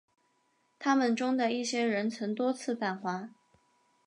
[0.79, 3.35] 他们中的一些人曾多次访华。